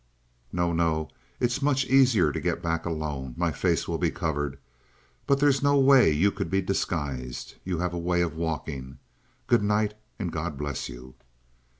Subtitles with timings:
[0.51, 1.09] "No, no!
[1.39, 3.35] It's much easier to get back alone.
[3.37, 4.57] My face will be covered.
[5.27, 7.53] But there's no way you could be disguised.
[7.63, 8.97] You have a way of walking
[9.45, 11.13] good night and God bless you!"